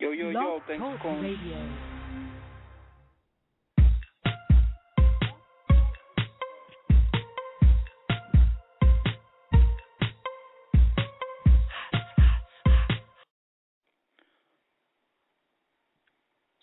[0.00, 1.20] Yo, yo, yo, thanks for calling.
[1.20, 1.68] Radio.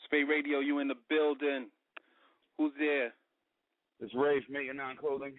[0.05, 1.67] Spate Radio, you in the building.
[2.57, 3.13] Who's there?
[3.99, 5.35] It's Ray from Eight and Nine Clothing.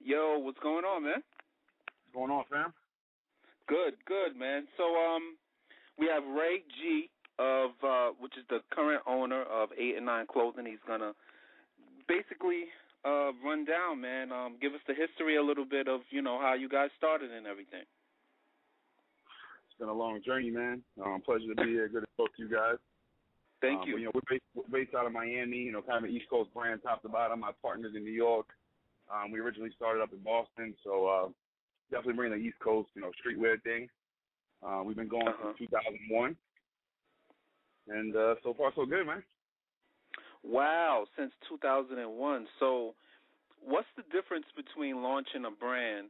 [0.00, 1.14] Yo, what's going on, man?
[1.14, 2.72] What's going on, fam?
[3.66, 4.68] Good, good, man.
[4.76, 5.36] So, um,
[5.98, 10.26] we have Ray G of, uh, which is the current owner of Eight and Nine
[10.26, 10.66] Clothing.
[10.66, 11.12] He's gonna
[12.08, 12.64] basically
[13.04, 14.32] uh run down, man.
[14.32, 17.30] Um, give us the history a little bit of, you know, how you guys started
[17.32, 17.82] and everything.
[19.68, 20.82] It's been a long journey, man.
[21.04, 21.88] Um, pleasure to be here.
[21.88, 22.76] Good to talk to you guys.
[23.60, 23.96] Thank um, you.
[23.96, 25.56] You know, we're based, we're based out of Miami.
[25.56, 27.40] You know, kind of an East Coast brand, top to bottom.
[27.40, 28.46] My partners in New York.
[29.12, 31.28] Um, we originally started up in Boston, so uh,
[31.90, 33.88] definitely bringing the East Coast, you know, streetwear thing.
[34.62, 35.52] Uh, we've been going Uh-huh.
[35.58, 36.36] since 2001,
[37.88, 39.22] and uh, so far so good, man.
[40.44, 42.46] Wow, since 2001.
[42.58, 42.94] So,
[43.64, 46.08] what's the difference between launching a brand,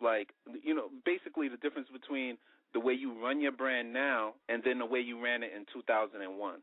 [0.00, 0.28] like
[0.62, 2.36] you know, basically the difference between
[2.72, 5.64] the way you run your brand now and then the way you ran it in
[5.72, 6.60] 2001?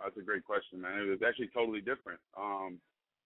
[0.00, 0.98] That's a great question, man.
[1.00, 2.20] It was actually totally different.
[2.36, 2.78] Um,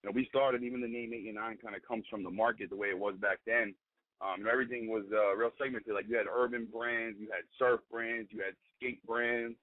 [0.03, 2.77] you know, we started even the name 89 kind of comes from the market the
[2.77, 3.75] way it was back then.
[4.21, 5.95] Um, everything was uh, real segmented.
[5.95, 9.57] Like you had urban brands, you had surf brands, you had skate brands,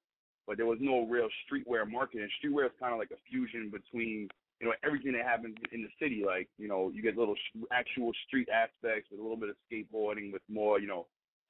[0.47, 2.22] but there was no real streetwear market.
[2.22, 4.30] And streetwear is kind of like a fusion between
[4.62, 6.23] you know everything that happens in the city.
[6.25, 9.56] Like you know, you get little sh- actual street aspects with a little bit of
[9.67, 11.08] skateboarding, with more you know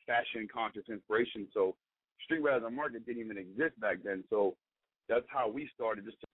[0.08, 1.48] fashion conscious inspiration.
[1.54, 1.76] So
[2.26, 4.24] streetwear as a market didn't even exist back then.
[4.30, 4.56] So
[5.08, 6.28] that's how we started, just to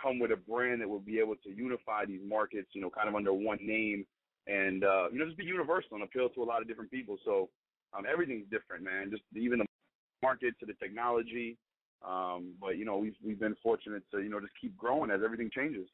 [0.00, 3.08] come with a brand that would be able to unify these markets, you know, kind
[3.08, 4.06] of under one name,
[4.46, 7.16] and uh, you know, just be universal and appeal to a lot of different people.
[7.24, 7.48] So
[7.96, 9.10] um, everything's different, man.
[9.10, 9.66] Just even the
[10.22, 11.56] market to the technology.
[12.06, 15.20] Um, but you know, we've we've been fortunate to you know just keep growing as
[15.24, 15.88] everything changes.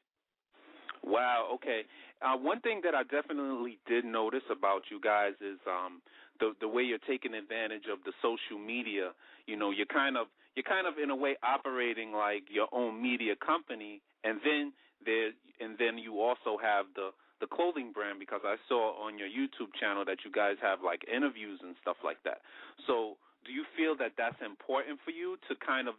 [1.03, 1.49] Wow.
[1.55, 1.81] Okay.
[2.21, 6.01] Uh, one thing that I definitely did notice about you guys is um,
[6.39, 9.11] the the way you're taking advantage of the social media.
[9.45, 13.01] You know, you're kind of you're kind of in a way operating like your own
[13.01, 14.73] media company, and then
[15.05, 17.11] there and then you also have the
[17.41, 21.01] the clothing brand because I saw on your YouTube channel that you guys have like
[21.07, 22.41] interviews and stuff like that.
[22.87, 25.95] So, do you feel that that's important for you to kind of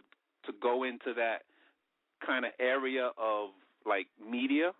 [0.47, 1.43] to go into that
[2.25, 3.51] kind of area of
[3.87, 4.73] like media?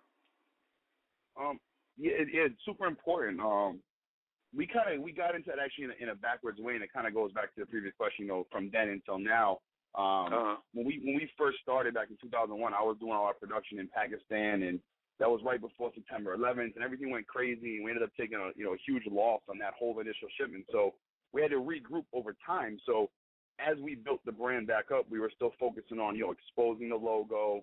[1.39, 1.59] Um,
[1.97, 3.39] yeah, it, it's super important.
[3.39, 3.79] Um,
[4.55, 6.83] we kind of we got into it actually in a, in a backwards way, and
[6.83, 8.25] it kind of goes back to the previous question.
[8.25, 9.59] You know, from then until now.
[9.93, 10.55] Um, Uh-huh.
[10.73, 13.77] when we when we first started back in 2001, I was doing all our production
[13.79, 14.79] in Pakistan, and
[15.21, 18.39] that was right before September 11th, and everything went crazy, and we ended up taking
[18.39, 20.65] a you know a huge loss on that whole initial shipment.
[20.71, 20.95] So
[21.31, 22.79] we had to regroup over time.
[22.87, 23.11] So
[23.59, 26.89] as we built the brand back up, we were still focusing on you know exposing
[26.89, 27.61] the logo,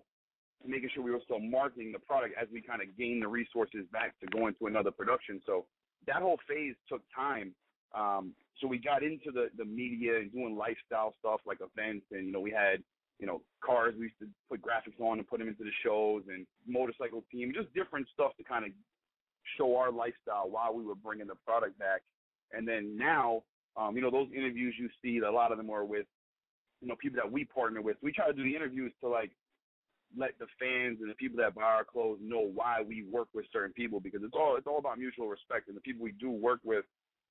[0.65, 3.85] making sure we were still marketing the product as we kind of gained the resources
[3.91, 5.43] back to go into another production.
[5.45, 5.67] So
[6.07, 7.53] that whole phase took time.
[7.93, 12.27] Um, so we got into the the media and doing lifestyle stuff like events, and
[12.27, 12.85] you know we had
[13.19, 16.23] you know cars we used to put graphics on and put them into the shows,
[16.29, 18.71] and motorcycle team, just different stuff to kind of
[19.56, 22.03] show our lifestyle while we were bringing the product back.
[22.53, 23.43] And then now,
[23.77, 26.06] um, you know, those interviews you see, a lot of them are with
[26.81, 27.97] you know people that we partner with.
[28.03, 29.33] We try to do the interviews to like
[30.17, 33.45] let the fans and the people that buy our clothes know why we work with
[33.53, 36.31] certain people because it's all it's all about mutual respect and the people we do
[36.31, 36.85] work with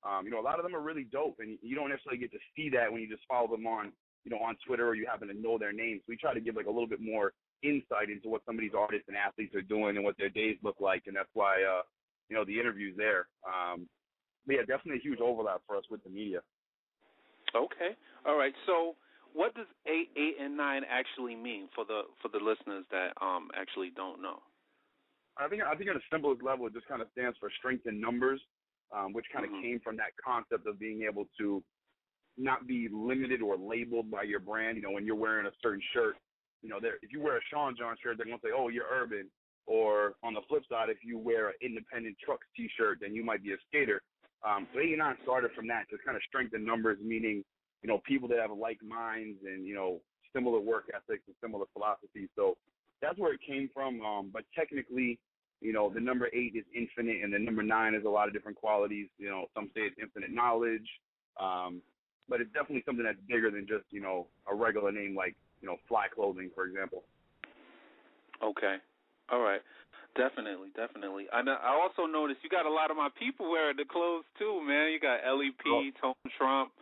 [0.08, 2.30] um you know a lot of them are really dope and you don't necessarily get
[2.30, 3.90] to see that when you just follow them on
[4.28, 6.56] you know on Twitter or you happen to know their names we try to give
[6.56, 9.62] like a little bit more insight into what some of these artists and athletes are
[9.62, 11.82] doing and what their days look like and that's why uh
[12.28, 13.88] you know the interviews there um
[14.46, 16.40] but yeah definitely a huge overlap for us with the media
[17.54, 17.96] Okay.
[18.26, 18.52] All right.
[18.66, 18.96] So,
[19.32, 23.48] what does eight, eight, and nine actually mean for the for the listeners that um
[23.54, 24.42] actually don't know?
[25.38, 27.86] I think I think at the simplest level, it just kind of stands for strength
[27.86, 28.40] in numbers,
[28.92, 29.62] um, which kind of Mhm.
[29.62, 31.62] came from that concept of being able to
[32.38, 34.76] not be limited or labeled by your brand.
[34.76, 36.16] You know, when you're wearing a certain shirt,
[36.62, 39.30] you know, if you wear a Sean John shirt, they're gonna say, "Oh, you're urban."
[39.66, 43.42] Or on the flip side, if you wear an independent trucks T-shirt, then you might
[43.42, 44.02] be a skater.
[44.42, 47.44] Um, so 89 started from that to kind of strengthen numbers, meaning
[47.82, 50.00] you know people that have like minds and you know
[50.32, 52.28] similar work ethics and similar philosophies.
[52.34, 52.56] So
[53.02, 54.00] that's where it came from.
[54.02, 55.18] Um, but technically,
[55.60, 58.34] you know, the number eight is infinite, and the number nine is a lot of
[58.34, 59.08] different qualities.
[59.18, 60.86] You know, some say it's infinite knowledge,
[61.40, 61.82] um,
[62.28, 65.68] but it's definitely something that's bigger than just you know a regular name like you
[65.68, 67.04] know Fly Clothing, for example.
[68.42, 68.76] Okay.
[69.30, 69.60] All right.
[70.16, 71.26] Definitely, definitely.
[71.32, 74.24] I know, I also noticed you got a lot of my people wearing the clothes
[74.38, 74.90] too, man.
[74.90, 75.84] You got LEP, Oh.
[76.00, 76.72] Tone Trump,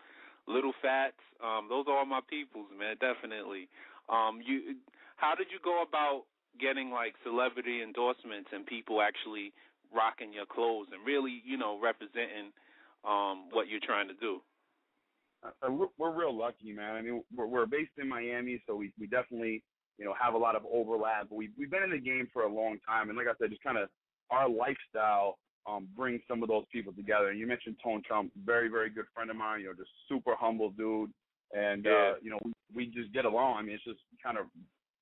[0.47, 1.21] Little Fats.
[1.43, 2.97] Um, those are all my peoples, man.
[3.01, 3.69] Definitely.
[4.09, 4.77] Um, you,
[5.17, 6.25] how did you go about
[6.61, 9.53] getting like celebrity endorsements and people actually
[9.93, 12.53] rocking your clothes and really, you know, representing
[13.05, 14.41] um what you're trying to do?
[15.63, 16.97] Uh, we're, we're real lucky, man.
[16.97, 19.63] I mean, we're, we're based in Miami, so we we definitely
[19.99, 21.29] you know have a lot of overlap.
[21.29, 23.51] But we we've been in the game for a long time, and like I said,
[23.51, 23.89] just kind of
[24.31, 25.39] our lifestyle
[25.69, 27.31] um brings some of those people together.
[27.31, 29.61] And you mentioned Tone Trump, very very good friend of mine.
[29.61, 31.11] You know, just super humble dude,
[31.53, 32.13] and yeah.
[32.13, 33.57] uh, you know we we just get along.
[33.59, 34.47] I mean, it's just kind of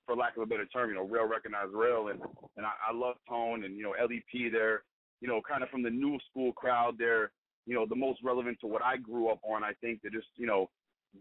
[0.05, 2.19] for lack of a better term, you know, real recognized real, and
[2.57, 4.51] and I, I love Tone and you know LEP.
[4.51, 4.83] They're
[5.21, 6.95] you know kind of from the new school crowd.
[6.97, 7.31] They're
[7.65, 9.63] you know the most relevant to what I grew up on.
[9.63, 10.69] I think they're just you know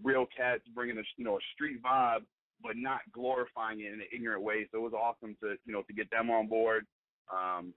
[0.03, 2.25] real cats bringing a you know a street vibe,
[2.63, 4.69] but not glorifying it in an ignorant way.
[4.71, 6.87] So it was awesome to you know to get them on board.
[7.33, 7.73] Um,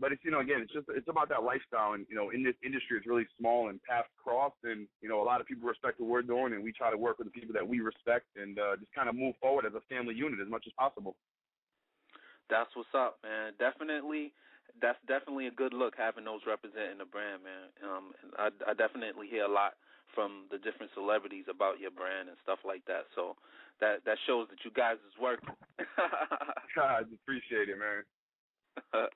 [0.00, 2.42] but it's you know again it's just it's about that lifestyle and you know in
[2.42, 5.68] this industry it's really small and paths cross and you know a lot of people
[5.68, 8.24] respect what we're doing and we try to work with the people that we respect
[8.34, 11.14] and uh, just kind of move forward as a family unit as much as possible.
[12.48, 13.52] That's what's up, man.
[13.60, 14.32] Definitely,
[14.80, 17.66] that's definitely a good look having those representing the brand, man.
[17.82, 18.04] Um,
[18.38, 19.74] I, I definitely hear a lot
[20.14, 23.06] from the different celebrities about your brand and stuff like that.
[23.14, 23.36] So
[23.80, 25.54] that that shows that you guys is working.
[26.76, 28.04] God, appreciate it, man.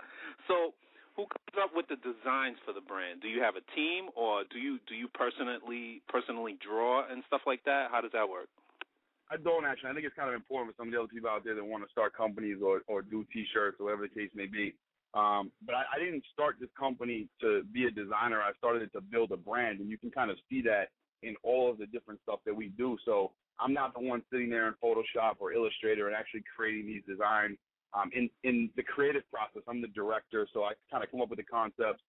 [0.49, 0.75] so,
[1.17, 3.23] who comes up with the designs for the brand?
[3.23, 7.43] Do you have a team, or do you do you personally personally draw and stuff
[7.47, 7.91] like that?
[7.91, 8.49] How does that work?
[9.31, 9.91] I don't actually.
[9.91, 11.65] I think it's kind of important for some of the other people out there that
[11.65, 14.75] want to start companies or or do T-shirts or whatever the case may be.
[15.15, 18.43] Um, but I, I didn't start this company to be a designer.
[18.43, 20.89] I started it to build a brand, and you can kind of see that
[21.23, 22.99] in all of the different stuff that we do.
[23.05, 27.03] So I'm not the one sitting there in Photoshop or Illustrator and actually creating these
[27.09, 27.57] designs
[27.95, 31.31] um, in in the creative process, I'm the director, so I kind of come up
[31.31, 32.03] with the concepts,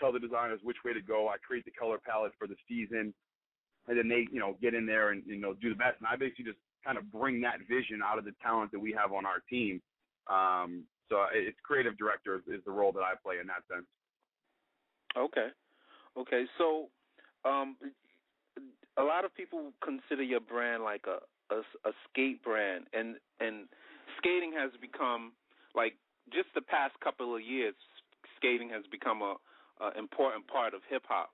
[0.00, 1.28] tell the designers which way to go.
[1.28, 3.14] I create the color palette for the season,
[3.86, 5.98] and then they, you know, get in there and you know do the best.
[5.98, 8.92] And I basically just kind of bring that vision out of the talent that we
[8.92, 9.80] have on our team.
[10.26, 13.86] Um, so it's creative director is the role that I play in that sense.
[15.16, 15.48] Okay,
[16.18, 16.44] okay.
[16.58, 16.88] So,
[17.44, 17.76] um,
[18.98, 21.18] a lot of people consider your brand like a
[21.54, 23.68] a, a skate brand, and and
[24.18, 25.32] skating has become
[25.74, 25.94] like
[26.32, 27.74] just the past couple of years.
[28.36, 29.36] Skating has become a,
[29.80, 31.30] a important part of hip hop.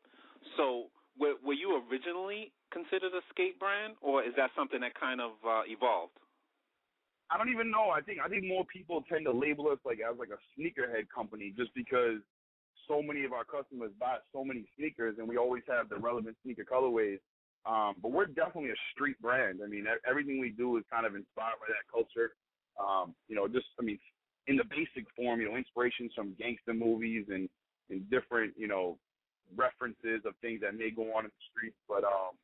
[0.57, 0.87] So,
[1.19, 5.33] were, were you originally considered a skate brand, or is that something that kind of
[5.43, 6.15] uh, evolved?
[7.33, 7.89] I don't even know.
[7.89, 11.09] I think I think more people tend to label us like as like a sneakerhead
[11.15, 12.21] company just because
[12.87, 16.37] so many of our customers buy so many sneakers and we always have the relevant
[16.45, 17.19] sneaker colorways.
[17.65, 19.61] Um, but we're definitely a street brand.
[19.65, 22.35] I mean, everything we do is kind of inspired by that culture.
[22.77, 23.99] Um, you know, just I mean,
[24.47, 27.49] in the basic form, you know, inspirations from gangster movies and
[27.89, 28.99] and different, you know,
[29.57, 31.77] references of things that may go on in the streets.
[31.89, 32.37] But um,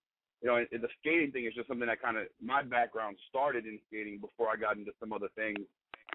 [0.43, 3.67] you know, and the skating thing is just something that kind of my background started
[3.67, 5.59] in skating before I got into some other things.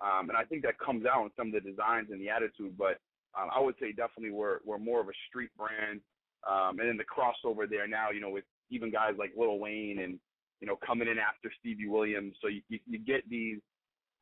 [0.02, 2.78] Um, and I think that comes out in some of the designs and the attitude.
[2.78, 3.00] But
[3.40, 6.00] um, I would say definitely we're we're more of a street brand.
[6.48, 10.00] Um, and then the crossover there now, you know, with even guys like Lil Wayne
[10.00, 10.20] and
[10.60, 13.60] you know coming in after Stevie Williams, so you you, you get these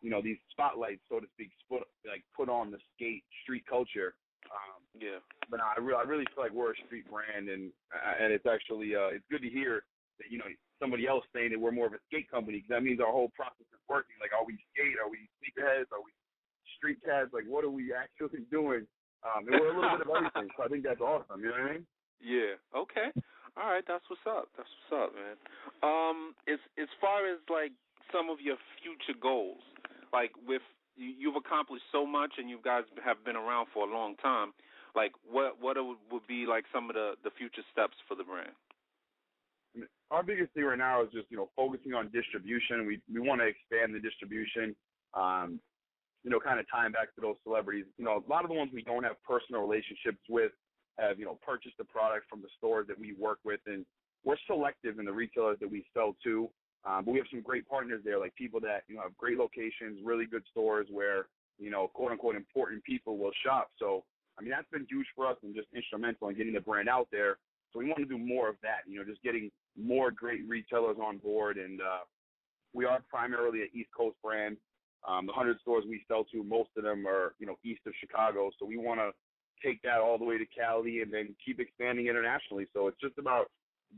[0.01, 4.15] you know these spotlights, so to speak, put like put on the skate street culture.
[4.50, 5.23] Um, yeah.
[5.49, 7.71] But I really I really feel like we're a street brand, and
[8.19, 9.83] and it's actually uh, it's good to hear
[10.19, 10.49] that you know
[10.79, 13.31] somebody else saying that we're more of a skate company because that means our whole
[13.36, 14.15] process is working.
[14.19, 15.00] Like, are we skate?
[15.00, 15.91] Are we sneakerheads?
[15.95, 16.12] Are we
[16.75, 17.31] street cats?
[17.31, 18.88] Like, what are we actually doing?
[19.21, 20.50] Um, and we're a little bit of everything.
[20.57, 21.39] So I think that's awesome.
[21.39, 21.86] You know what I mean?
[22.19, 22.57] Yeah.
[22.74, 23.13] Okay.
[23.55, 23.86] All right.
[23.88, 24.50] That's what's up.
[24.57, 25.38] That's what's up, man.
[25.86, 27.71] Um, as as far as like
[28.12, 29.63] some of your future goals,
[30.12, 30.65] like with
[30.98, 34.51] you've accomplished so much and you guys have been around for a long time
[34.95, 38.51] like what what would be like some of the the future steps for the brand?
[40.12, 42.86] Our biggest thing right now is just you know focusing on distribution.
[42.86, 44.75] We we want to expand the distribution
[45.13, 45.60] um
[46.24, 47.86] you know kind of tying back to those celebrities.
[47.98, 50.51] You know a lot of the ones we don't have personal relationships with
[51.00, 53.86] have you know purchased the product from the stores that we work with and
[54.24, 56.50] we're selective in the retailers that we sell to.
[56.86, 59.38] Um, but we have some great partners there, like people that you know have great
[59.38, 61.27] locations, really good stores where
[61.60, 63.69] you know quote unquote important people will shop.
[63.77, 64.03] So
[64.41, 67.07] I mean that's been huge for us and just instrumental in getting the brand out
[67.12, 67.38] there.
[67.71, 68.89] So we want to do more of that.
[68.89, 72.03] You know, just getting more great retailers on board, and uh,
[72.74, 74.57] we are primarily an East Coast brand.
[75.07, 77.93] Um, the hundred stores we sell to, most of them are you know east of
[78.00, 78.50] Chicago.
[78.60, 79.12] So we want to
[79.63, 82.65] take that all the way to Cali and then keep expanding internationally.
[82.74, 83.45] So it's just about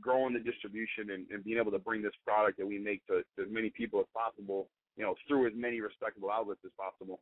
[0.00, 3.22] growing the distribution and, and being able to bring this product that we make to,
[3.36, 7.20] to as many people as possible, you know, through as many respectable outlets as possible.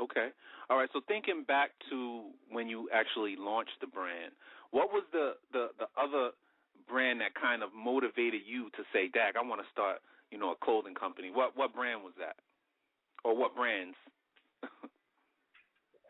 [0.00, 0.28] Okay.
[0.70, 0.88] All right.
[0.92, 4.32] So thinking back to when you actually launched the brand,
[4.70, 6.30] what was the the, the other
[6.88, 10.52] brand that kind of motivated you to say, "Dag, I want to start, you know,
[10.52, 12.36] a clothing company." What what brand was that,
[13.24, 13.96] or what brands?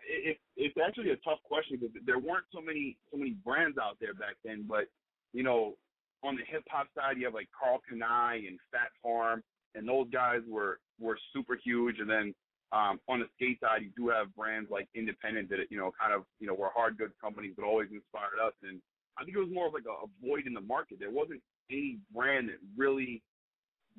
[0.08, 3.96] it, it's actually a tough question because there weren't so many so many brands out
[4.00, 4.64] there back then.
[4.68, 4.86] But
[5.32, 5.74] you know,
[6.22, 9.42] on the hip hop side, you have like Karl Kani and Fat Farm,
[9.74, 11.98] and those guys were were super huge.
[11.98, 12.34] And then
[12.72, 16.14] um, on the skate side, you do have brands like Independent that you know kind
[16.14, 18.54] of you know were hard goods companies that always inspired us.
[18.62, 18.80] And
[19.18, 20.98] I think it was more of like a, a void in the market.
[20.98, 23.22] There wasn't any brand that really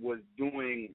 [0.02, 0.94] was doing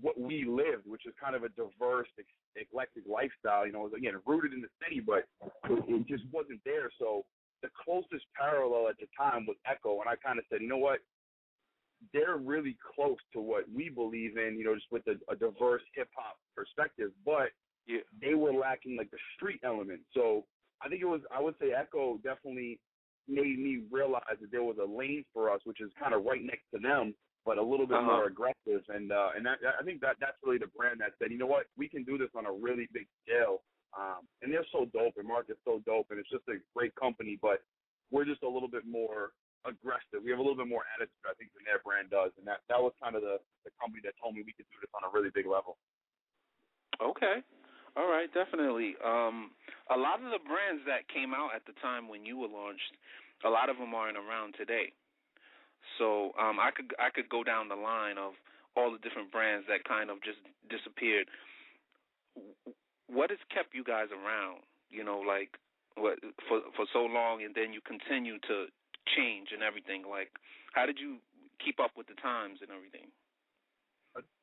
[0.00, 2.08] what we lived, which is kind of a diverse,
[2.56, 3.64] eclectic lifestyle.
[3.64, 5.24] You know, was again rooted in the city, but
[5.70, 6.90] it, it just wasn't there.
[6.98, 7.24] So
[7.62, 10.82] the closest parallel at the time was Ecko, and I kind of said, you know
[10.82, 10.98] what,
[12.12, 14.56] they're really close to what we believe in.
[14.58, 17.50] You know, just with a, a diverse hip hop perspective, but
[17.86, 18.00] yeah.
[18.20, 20.00] they were lacking like the street element.
[20.14, 20.44] So
[20.82, 22.80] I think it was, I would say, Ecko definitely
[23.28, 26.42] made me realize that there was a lane for us, which is kind of right
[26.42, 28.06] next to them but a little bit uh-huh.
[28.06, 28.82] more aggressive.
[28.88, 31.46] And uh, and that, I think that that's really the brand that said, you know
[31.46, 33.62] what, we can do this on a really big scale.
[33.92, 36.94] Um, and they're so dope, and Marc is so dope, and it's just a great
[36.96, 37.38] company.
[37.40, 37.60] But
[38.10, 39.32] we're just a little bit more
[39.64, 40.22] aggressive.
[40.22, 42.34] We have a little bit more attitude, I think, than their brand does.
[42.38, 44.78] And that that was kind of the the company that told me we could do
[44.82, 45.78] this on a really big level.
[46.98, 47.42] Okay.
[47.92, 48.96] All right, definitely.
[49.04, 49.52] Um,
[49.92, 52.96] a lot of the brands that came out at the time when you were launched,
[53.44, 54.96] a lot of them aren't around today.
[55.98, 58.32] So um, I could I could go down the line of
[58.76, 60.40] all the different brands that kind of just
[60.70, 61.28] disappeared.
[63.10, 64.64] What has kept you guys around?
[64.88, 65.58] You know, like
[65.96, 66.16] what
[66.48, 68.72] for for so long, and then you continue to
[69.16, 70.02] change and everything.
[70.08, 70.30] Like,
[70.72, 71.18] how did you
[71.64, 73.10] keep up with the times and everything?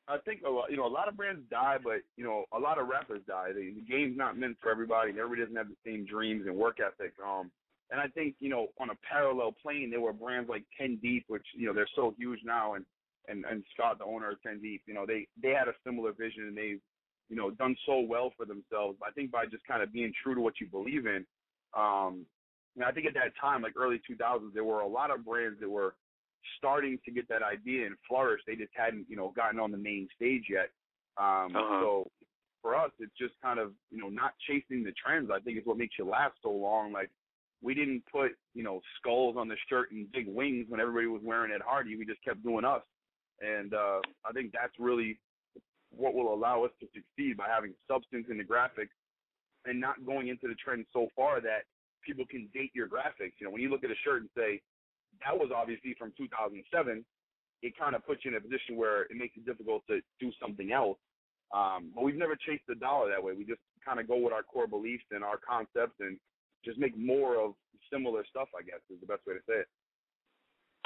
[0.08, 2.78] I think lot, you know, a lot of brands die, but you know, a lot
[2.78, 3.52] of rappers die.
[3.54, 5.10] The, the game's not meant for everybody.
[5.10, 7.12] Everybody doesn't have the same dreams and work ethic.
[7.24, 7.50] Um,
[7.90, 11.24] and I think, you know, on a parallel plane, there were brands like Ten Deep,
[11.28, 12.84] which, you know, they're so huge now and,
[13.28, 16.12] and, and Scott, the owner of Ten Deep, you know, they, they had a similar
[16.12, 16.80] vision and they've,
[17.28, 18.98] you know, done so well for themselves.
[19.06, 21.24] I think by just kind of being true to what you believe in,
[21.76, 22.26] um,
[22.84, 25.68] I think at that time, like early 2000s, there were a lot of brands that
[25.68, 25.94] were
[26.56, 28.40] starting to get that idea and flourish.
[28.46, 30.70] They just hadn't, you know, gotten on the main stage yet.
[31.18, 31.80] Um, uh-huh.
[31.80, 32.10] So
[32.62, 35.30] for us, it's just kind of, you know, not chasing the trends.
[35.32, 36.92] I think is what makes you last so long.
[36.92, 37.10] Like
[37.62, 41.22] we didn't put you know skulls on the shirt and big wings when everybody was
[41.24, 41.96] wearing Ed Hardy.
[41.96, 42.82] We just kept doing us,
[43.40, 45.18] and uh, I think that's really
[45.90, 48.94] what will allow us to succeed by having substance in the graphics
[49.66, 51.64] and not going into the trend so far that
[52.04, 53.38] people can date your graphics.
[53.38, 54.60] You know, when you look at a shirt and say
[55.24, 57.04] that was obviously from 2007,
[57.62, 60.32] it kind of puts you in a position where it makes it difficult to do
[60.40, 60.98] something else.
[61.52, 63.34] Um, but we've never chased the dollar that way.
[63.34, 66.16] We just kind of go with our core beliefs and our concepts and
[66.64, 67.52] just make more of
[67.92, 68.48] similar stuff.
[68.56, 69.68] I guess is the best way to say it.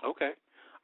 [0.03, 0.33] Okay.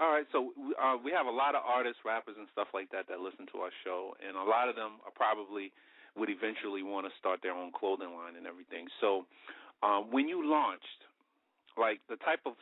[0.01, 3.05] All right, so uh, we have a lot of artists, rappers, and stuff like that
[3.13, 5.77] that listen to our show, and a lot of them are probably
[6.17, 8.89] would eventually want to start their own clothing line and everything.
[9.05, 9.29] So,
[9.83, 10.85] um, when you launched,
[11.79, 12.55] like the type of,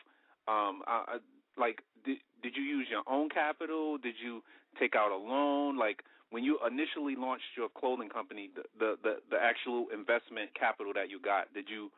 [0.46, 1.18] um, uh, uh,
[1.56, 3.98] like, did did you use your own capital?
[3.98, 4.42] Did you
[4.78, 5.76] take out a loan?
[5.76, 10.92] Like, when you initially launched your clothing company, the the the, the actual investment capital
[10.94, 11.90] that you got, did you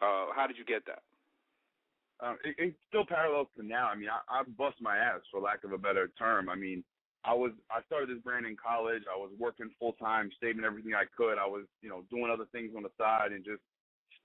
[0.00, 1.02] uh, how did you get that?
[2.20, 3.88] Um, it, it still parallels to now.
[3.88, 6.48] I mean, I, I bust my ass for lack of a better term.
[6.48, 6.82] I mean,
[7.24, 9.02] I was I started this brand in college.
[9.12, 11.36] I was working full time, saving everything I could.
[11.36, 13.60] I was you know doing other things on the side and just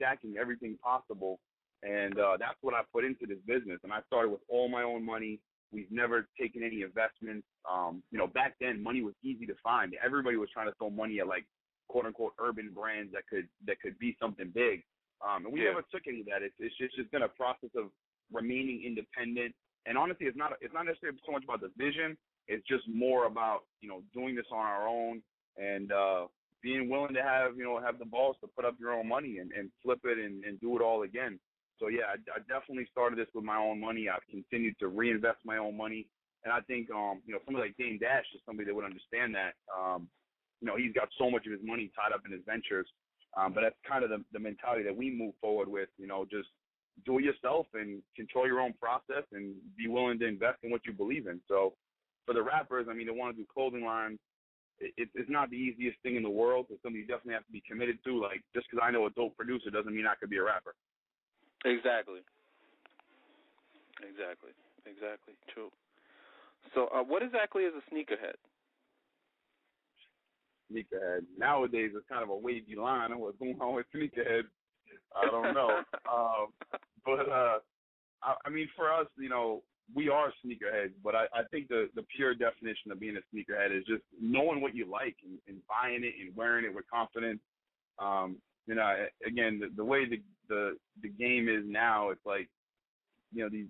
[0.02, 1.40] stacking everything possible.
[1.84, 3.80] And uh, that's what I put into this business.
[3.84, 5.40] And I started with all my own money.
[5.72, 7.48] We've never taken any investments.
[7.70, 9.94] Um, you know, back then money was easy to find.
[10.04, 11.46] Everybody was trying to throw money at like
[11.88, 14.84] quote unquote urban brands that could that could be something big.
[15.26, 15.70] Um, and we yeah.
[15.70, 16.42] never took any of that.
[16.42, 17.86] It's it's just, just been a process of
[18.32, 19.56] remaining independent.
[19.86, 22.18] And honestly, it's not it's not necessarily so much about the vision.
[22.48, 25.22] It's just more about you know doing this on our own
[25.58, 26.28] and uh,
[26.62, 29.38] being willing to have you know have the balls to put up your own money
[29.40, 31.40] and, and flip it and, and do it all again.
[31.80, 34.08] So yeah, I, I definitely started this with my own money.
[34.10, 36.08] I've continued to reinvest my own money,
[36.46, 39.36] and I think um, you know somebody like Dame Dash is somebody that would understand
[39.36, 39.54] that.
[39.70, 40.08] Um,
[40.62, 42.86] you know, he's got so much of his money tied up in his ventures
[43.38, 45.90] um, but that's kind of the, the mentality that we move forward with.
[45.98, 46.50] You know, just
[47.06, 50.82] do it yourself and control your own process and be willing to invest in what
[50.86, 51.40] you believe in.
[51.48, 51.74] So
[52.26, 54.20] for the rappers, I mean, they want to do clothing lines.
[54.82, 56.66] It, it's not the easiest thing in the world.
[56.70, 58.20] It's something you definitely have to be committed to.
[58.20, 60.74] Like just because I know a dope producer doesn't mean I could be a rapper.
[61.66, 62.26] Exactly.
[64.02, 64.52] Exactly.
[64.86, 65.36] Exactly.
[65.54, 65.70] True.
[66.74, 68.38] So, uh, what exactly is a sneakerhead?
[70.72, 71.26] sneakerhead.
[71.38, 74.44] Nowadays, it's kind of a wavy line of what's going on with sneakerhead.
[75.16, 75.82] I don't know.
[76.12, 76.48] um,
[77.06, 77.60] but uh,
[78.24, 81.90] I, I mean, for us, you know, we are sneakerheads, but I, I think the
[81.96, 85.58] the pure definition of being a sneakerhead is just knowing what you like and, and
[85.68, 87.40] buying it and wearing it with confidence.
[88.00, 92.50] Um, you know, again, the, the way the the the game is now, it's like,
[93.34, 93.68] you know, these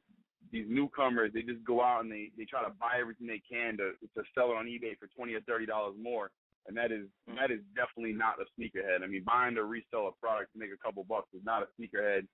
[0.51, 3.77] these newcomers, they just go out and they they try to buy everything they can
[3.77, 6.29] to to sell it on eBay for twenty or thirty dollars more,
[6.67, 7.37] and that is mm-hmm.
[7.37, 9.03] that is definitely not a sneakerhead.
[9.03, 11.81] I mean, buying to resell a product to make a couple bucks is not a
[11.81, 12.27] sneakerhead.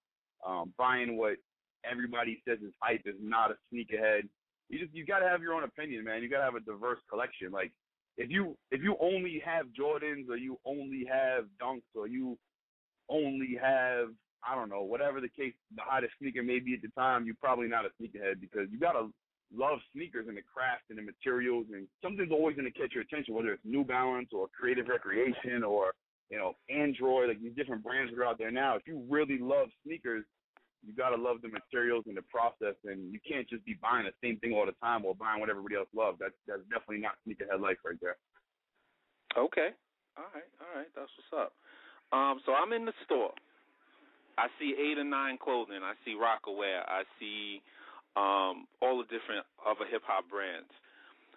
[0.46, 1.38] Um, buying what
[1.89, 4.27] everybody says is hype is not a sneakerhead.
[4.69, 6.22] You just you gotta have your own opinion, man.
[6.22, 7.51] You gotta have a diverse collection.
[7.51, 7.72] Like
[8.17, 12.38] if you if you only have Jordans or you only have Dunks or you
[13.10, 14.10] only have
[14.48, 17.36] I don't know whatever the case the hottest sneaker may be at the time, you're
[17.41, 19.07] probably not a sneakerhead because you gotta
[19.55, 23.34] love sneakers and the craft and the materials and something's always gonna catch your attention,
[23.34, 25.93] whether it's New Balance or Creative Recreation or
[26.29, 28.75] you know Android, like these different brands that are out there now.
[28.75, 30.25] If you really love sneakers,
[30.86, 34.15] you gotta love the materials and the process, and you can't just be buying the
[34.22, 36.17] same thing all the time or buying what everybody else loves.
[36.19, 38.17] That's that's definitely not sneakerhead life right there.
[39.38, 39.74] Okay,
[40.17, 41.53] all right, all right, that's what's up.
[42.15, 43.36] Um, so I'm in the store.
[44.38, 45.81] I see eight or nine clothing.
[45.81, 46.86] I see Rocawear.
[46.86, 47.62] I see
[48.15, 50.69] um, all the different other hip hop brands.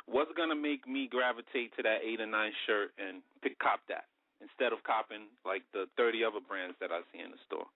[0.07, 4.05] What's gonna make me gravitate to that eight or nine shirt and pick cop that
[4.41, 7.67] instead of copping like the thirty other brands that I see in the store?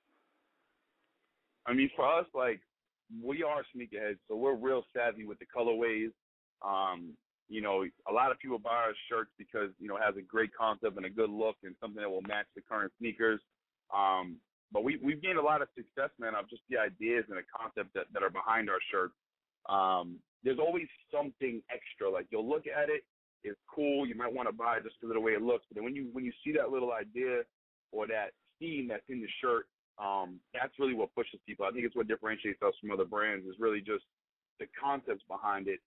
[1.66, 2.60] I mean, for us, like
[3.22, 6.12] we are sneakerheads, so we're real savvy with the colorways.
[6.64, 7.14] Um,
[7.48, 10.22] you know, a lot of people buy our shirts because you know it has a
[10.22, 13.40] great concept and a good look and something that will match the current sneakers.
[13.94, 14.36] Um,
[14.72, 17.44] but we we've gained a lot of success, man, of just the ideas and the
[17.54, 19.14] concept that that are behind our shirts.
[19.68, 22.10] Um, there's always something extra.
[22.10, 23.04] Like you'll look at it,
[23.44, 24.06] it's cool.
[24.06, 25.64] You might want to buy it just because of the way it looks.
[25.68, 27.42] But then when you when you see that little idea
[27.92, 29.66] or that theme that's in the shirt,
[30.02, 31.66] um, that's really what pushes people.
[31.66, 34.04] I think it's what differentiates us from other brands is really just
[34.58, 35.80] the concepts behind it.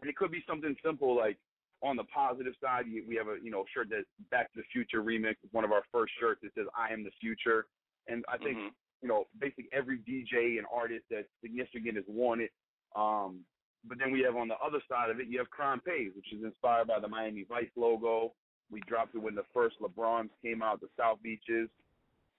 [0.00, 1.36] And it could be something simple like
[1.82, 5.02] on the positive side, we have a you know shirt that Back to the Future
[5.02, 5.36] remix.
[5.42, 6.40] It's one of our first shirts.
[6.42, 7.66] that says "I am the future,"
[8.08, 8.68] and I think mm-hmm.
[9.02, 12.50] you know basically every DJ and artist that's significant has worn it.
[12.94, 13.40] Um,
[13.84, 16.32] but then we have on the other side of it, you have Crime Pays, which
[16.32, 18.34] is inspired by the Miami Vice logo.
[18.70, 21.68] We dropped it when the first LeBrons came out, the South Beaches.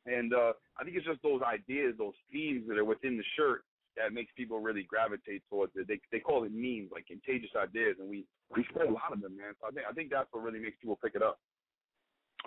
[0.05, 3.63] And uh, I think it's just those ideas, those themes that are within the shirt
[3.97, 5.87] that makes people really gravitate towards it.
[5.87, 9.21] They they call it memes, like contagious ideas, and we we spread a lot of
[9.21, 9.53] them, man.
[9.59, 11.39] So I think I think that's what really makes people pick it up.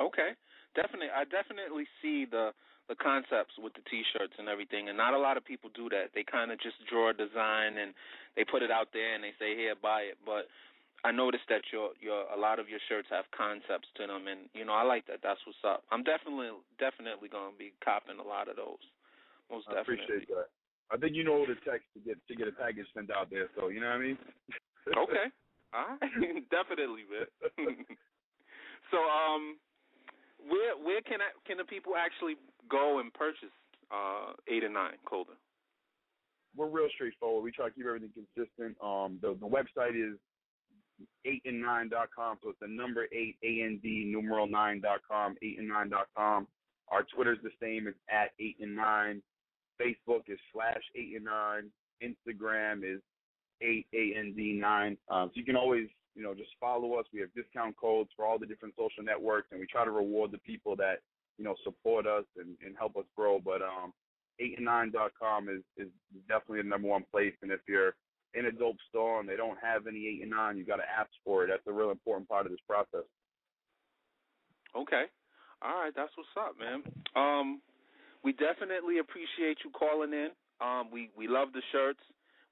[0.00, 0.34] Okay,
[0.74, 1.12] definitely.
[1.14, 2.50] I definitely see the
[2.88, 6.12] the concepts with the t-shirts and everything, and not a lot of people do that.
[6.12, 7.94] They kind of just draw a design and
[8.36, 10.48] they put it out there and they say, "Here, buy it." But
[11.04, 14.48] I noticed that your your a lot of your shirts have concepts to them, and
[14.56, 15.20] you know I like that.
[15.20, 15.84] That's what's up.
[15.92, 16.48] I'm definitely
[16.80, 18.80] definitely going to be copping a lot of those.
[19.52, 20.04] Most I definitely.
[20.08, 20.48] appreciate that.
[20.88, 23.52] I think you know the text to get to get a package sent out there,
[23.52, 24.18] so you know what I mean.
[25.04, 25.28] okay.
[25.76, 26.00] All right.
[26.56, 27.28] definitely, man.
[28.88, 29.60] so um,
[30.40, 32.40] where where can I, can the people actually
[32.72, 33.52] go and purchase
[33.92, 35.36] uh eight and nine clothing?
[36.56, 37.44] We're real straightforward.
[37.44, 38.80] We try to keep everything consistent.
[38.80, 40.16] Um, the the website is
[41.24, 42.38] eight and nine dot com.
[42.42, 45.88] So it's the number eight A N D numeral nine dot com, eight and nine
[45.88, 46.46] dot com.
[46.88, 47.86] Our Twitter's the same.
[47.86, 49.22] It's at eight and nine.
[49.80, 51.70] Facebook is slash eight and nine.
[52.02, 53.00] Instagram is
[53.60, 54.96] eight A N D nine.
[55.08, 57.06] Um, so you can always you know just follow us.
[57.12, 60.30] We have discount codes for all the different social networks, and we try to reward
[60.30, 61.00] the people that
[61.38, 63.40] you know support us and, and help us grow.
[63.44, 63.92] But um,
[64.38, 65.88] eight and nine dot com is is
[66.28, 67.34] definitely the number one place.
[67.42, 67.94] And if you're
[68.34, 70.90] in a dope store and they don't have any eight and nine, you got to
[70.90, 71.48] ask for it.
[71.48, 73.06] That's a real important part of this process.
[74.76, 75.04] Okay,
[75.62, 76.82] all right, that's what's up, man.
[77.14, 77.62] Um,
[78.24, 80.30] we definitely appreciate you calling in.
[80.60, 82.00] Um, we we love the shirts.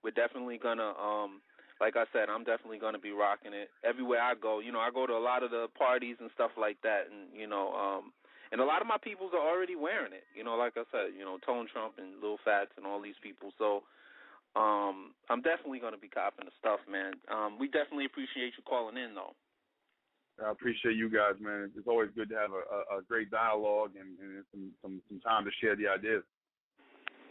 [0.05, 1.42] We're definitely gonna um,
[1.83, 4.61] like I said, I'm definitely gonna be rocking it everywhere I go.
[4.61, 7.35] You know, I go to a lot of the parties and stuff like that, and
[7.35, 8.12] you know, um,
[8.53, 10.23] and a lot of my peoples are already wearing it.
[10.37, 13.18] You know, like I said, you know, Tone Trump and Lil Fats and all these
[13.18, 13.51] people.
[13.59, 13.83] So
[14.54, 17.14] um, I'm definitely going to be copping the stuff, man.
[17.32, 19.32] Um, we definitely appreciate you calling in, though.
[20.44, 21.70] I appreciate you guys, man.
[21.76, 25.20] It's always good to have a, a, a great dialogue and, and some, some some
[25.20, 26.24] time to share the ideas.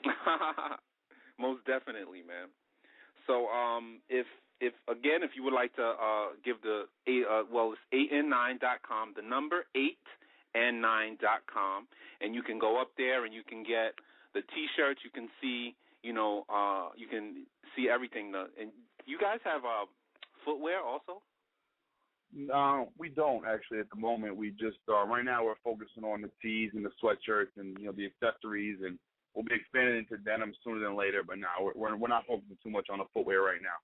[1.40, 2.50] Most definitely, man.
[3.26, 4.26] So, um, if
[4.62, 6.86] if again, if you would like to uh, give the
[7.26, 10.02] uh, well, it's eight and nine dot com, the number eight
[10.54, 11.88] and nine dot com,
[12.22, 13.98] and you can go up there and you can get
[14.34, 15.02] the T-shirts.
[15.04, 18.34] You can see you know, uh, you can see everything.
[18.60, 18.72] And
[19.06, 19.86] you guys have uh,
[20.46, 21.22] footwear also.
[22.34, 24.38] No, we don't actually at the moment.
[24.38, 27.88] We just uh, right now we're focusing on the tees and the sweatshirts and you
[27.88, 28.98] know the accessories and
[29.36, 31.24] we'll be expanding into denim sooner than later.
[31.28, 33.76] But now nah, we're we're not focusing too much on the footwear right now.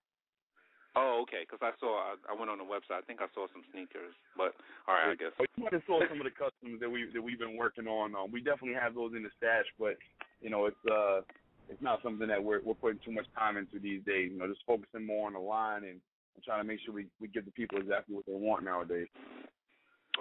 [0.97, 1.45] Oh, okay.
[1.45, 2.97] Because I saw, I, I went on the website.
[2.97, 4.57] I think I saw some sneakers, but
[4.89, 5.29] all right, I guess.
[5.37, 7.85] Oh, you might have saw some of the customs that we that we've been working
[7.85, 8.15] on.
[8.15, 9.93] Um, we definitely have those in the stash, but
[10.41, 11.21] you know, it's uh,
[11.69, 14.31] it's not something that we're we're putting too much time into these days.
[14.31, 15.99] You know, just focusing more on the line and,
[16.35, 19.07] and trying to make sure we we give the people exactly what they want nowadays.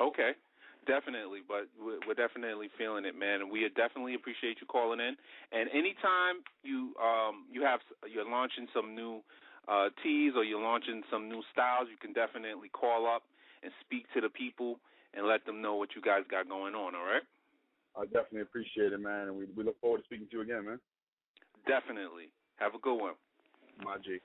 [0.00, 0.32] Okay.
[0.86, 3.42] Definitely, but we're definitely feeling it, man.
[3.42, 5.16] And we definitely appreciate you calling in.
[5.50, 9.18] And anytime you um you have you're launching some new
[9.66, 13.22] uh, teas or you're launching some new styles, you can definitely call up
[13.64, 14.78] and speak to the people
[15.12, 16.94] and let them know what you guys got going on.
[16.94, 17.26] All right.
[17.98, 20.66] I definitely appreciate it, man, and we we look forward to speaking to you again,
[20.66, 20.78] man.
[21.66, 22.30] Definitely.
[22.56, 23.14] Have a good one.
[23.84, 24.18] My G.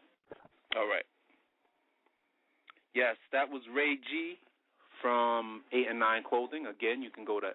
[0.75, 1.04] All right.
[2.93, 4.38] Yes, that was Ray G
[5.01, 6.67] from Eight and Nine Clothing.
[6.67, 7.51] Again, you can go to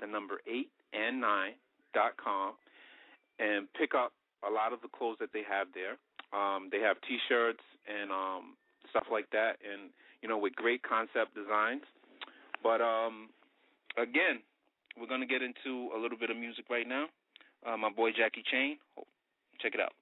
[0.00, 1.52] the number eight and nine
[1.92, 2.54] dot com
[3.38, 4.12] and pick up
[4.46, 5.96] a lot of the clothes that they have there.
[6.32, 8.56] Um, they have T-shirts and um,
[8.90, 9.90] stuff like that, and
[10.22, 11.82] you know, with great concept designs.
[12.62, 13.28] But um,
[13.96, 14.40] again,
[14.98, 17.06] we're gonna get into a little bit of music right now.
[17.66, 18.76] Uh, my boy Jackie Chain,
[19.60, 19.92] check it out.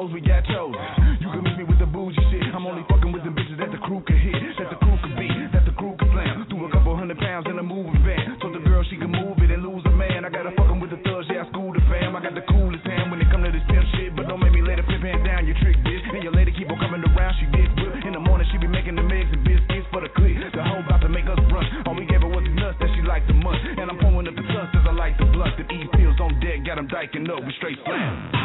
[0.00, 0.80] hoes, we got chosen.
[1.20, 2.48] You can meet me with the bougie shit.
[2.56, 5.12] I'm only fucking with the bitches that the crew can hit, that the crew can
[5.20, 6.48] beat, that the crew can slam.
[6.48, 8.40] Threw a couple hundred pounds in a moving van.
[8.40, 10.24] Told the girl she can move it and lose a man.
[10.24, 12.16] I gotta fucking with the thugs, yeah, I schooled the fam.
[12.16, 14.16] I got the coolest hand when it come to this pimp shit.
[14.16, 16.04] But don't make me lay the flip hand down, you trick bitch.
[16.16, 18.00] And your lady keep on coming around, she dick whip.
[18.00, 20.40] In the morning, she be making the mix and biscuits for the clique.
[20.40, 21.66] The hoe about to make us run.
[21.84, 23.60] All we gave her was the nuts that she liked the munch.
[23.76, 25.60] And I'm pulling up the dust as I like the blunt.
[25.60, 28.39] The E pills on deck, got them dyking up, we straight slam.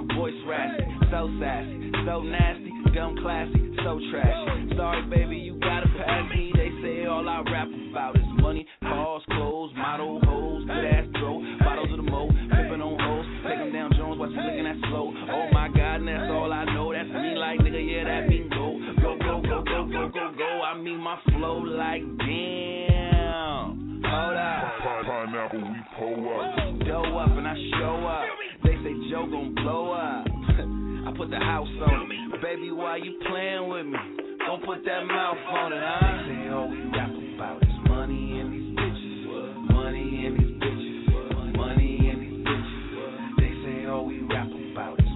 [0.00, 0.84] My voice raspy.
[1.10, 1.92] So sassy.
[2.06, 2.72] So nasty.
[2.94, 3.74] Dumb classy.
[3.84, 4.74] So trashy.
[4.76, 5.36] Sorry, baby.
[5.36, 6.52] You gotta pass me.
[6.54, 11.40] They say all I rap about is money, cars, clothes, model, hoes, good ass throw,
[11.60, 15.12] bottles of the mo, flipping on hoes, taking down Jones while she looking at slow.
[15.12, 16.92] Oh my God, and that's all I know.
[16.92, 20.50] That's me, like nigga, yeah, that mean go, go, go, go, go, go, go, go.
[20.62, 22.29] I mean my flow like damn.
[31.30, 32.18] The house on me.
[32.42, 33.98] Baby, why you playing with me?
[34.46, 36.22] Don't put that mouth on it, huh?
[36.26, 39.72] They say all we rap about is money and these bitches.
[39.72, 41.56] Money and these bitches.
[41.56, 43.36] Money and these bitches.
[43.38, 45.06] They say all we rap about is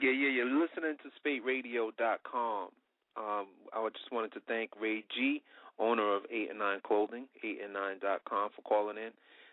[0.00, 2.68] Yeah, yeah, you're listening to SpateRadio.com.
[3.16, 5.42] Um, I just wanted to thank Ray G,
[5.78, 9.10] owner of 8 and 9 Clothing, 8 and 9.com, for calling in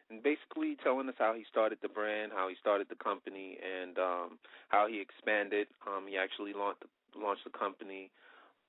[0.10, 3.98] and basically telling us how he started the brand, how he started the company, and
[3.98, 4.40] um,
[4.70, 5.68] how he expanded.
[5.88, 6.84] Um, he actually launched
[7.16, 8.10] launched the company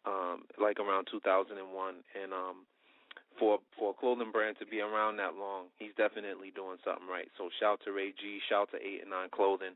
[0.06, 2.68] um, like around 2001, and um,
[3.38, 7.28] for for a clothing brand to be around that long, he's definitely doing something right.
[7.36, 9.74] So shout to Ray G, shout to Eight and Nine Clothing,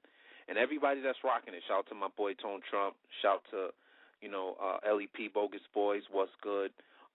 [0.49, 1.63] and everybody that's rocking it.
[1.67, 2.95] Shout to my boy Tone Trump.
[3.23, 3.71] Shout to
[4.21, 6.03] you know uh, LEP Bogus Boys.
[6.11, 6.71] What's good?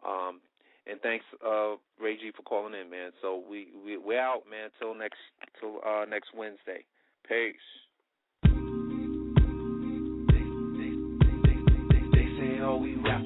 [0.06, 0.42] Um,
[0.88, 3.12] and thanks, uh, Ray G, for calling in, man.
[3.22, 4.70] So we we we're out, man.
[4.80, 5.20] Till next
[5.60, 6.86] till uh, next Wednesday.
[7.28, 7.56] Peace.
[12.12, 13.24] They say all we rap